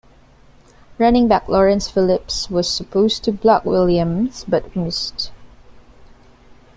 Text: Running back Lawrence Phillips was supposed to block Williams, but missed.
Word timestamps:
Running 0.97 1.27
back 1.27 1.47
Lawrence 1.47 1.87
Phillips 1.87 2.49
was 2.49 2.67
supposed 2.67 3.23
to 3.23 3.31
block 3.31 3.65
Williams, 3.65 4.43
but 4.47 4.75
missed. 4.75 5.29